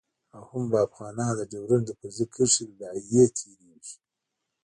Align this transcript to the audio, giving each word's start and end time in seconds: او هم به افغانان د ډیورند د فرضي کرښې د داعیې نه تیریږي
او 0.35 0.41
هم 0.51 0.63
به 0.71 0.77
افغانان 0.87 1.31
د 1.35 1.41
ډیورند 1.51 1.85
د 1.87 1.91
فرضي 1.99 2.25
کرښې 2.33 2.63
د 2.67 2.71
داعیې 2.81 3.23
نه 3.27 3.31
تیریږي 3.37 3.97